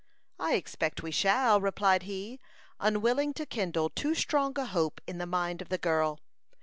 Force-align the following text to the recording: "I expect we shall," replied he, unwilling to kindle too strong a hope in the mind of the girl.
"I 0.39 0.55
expect 0.55 1.03
we 1.03 1.11
shall," 1.11 1.61
replied 1.61 2.01
he, 2.01 2.39
unwilling 2.79 3.35
to 3.35 3.45
kindle 3.45 3.91
too 3.91 4.15
strong 4.15 4.57
a 4.57 4.65
hope 4.65 4.99
in 5.05 5.19
the 5.19 5.27
mind 5.27 5.61
of 5.61 5.69
the 5.69 5.77
girl. 5.77 6.17